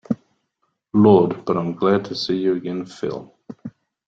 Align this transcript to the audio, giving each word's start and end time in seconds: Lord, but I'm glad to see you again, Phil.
Lord, 0.93 1.45
but 1.45 1.55
I'm 1.57 1.73
glad 1.75 2.05
to 2.05 2.15
see 2.15 2.35
you 2.39 2.55
again, 2.55 2.87
Phil. 2.87 3.31